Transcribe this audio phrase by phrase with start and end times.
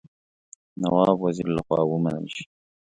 [0.81, 2.43] نواب وزیر له خوا ومنل شي.